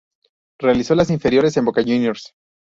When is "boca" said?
1.65-1.83